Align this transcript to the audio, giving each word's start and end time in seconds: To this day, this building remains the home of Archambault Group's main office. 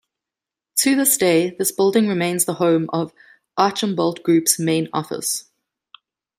To 0.77 0.95
this 0.95 1.15
day, 1.15 1.51
this 1.59 1.71
building 1.71 2.07
remains 2.07 2.45
the 2.45 2.55
home 2.55 2.89
of 2.91 3.13
Archambault 3.55 4.15
Group's 4.23 4.57
main 4.57 4.89
office. 4.91 5.43